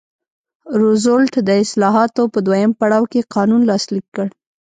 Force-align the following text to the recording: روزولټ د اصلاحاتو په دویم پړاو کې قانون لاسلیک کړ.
روزولټ 0.81 1.33
د 1.47 1.49
اصلاحاتو 1.63 2.23
په 2.33 2.39
دویم 2.47 2.71
پړاو 2.79 3.03
کې 3.11 3.27
قانون 3.35 3.61
لاسلیک 3.69 4.05
کړ. 4.15 4.27